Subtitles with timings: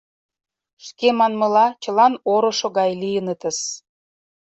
[0.85, 3.59] —Шке манмыла, чылан орышо гай лийынытыс.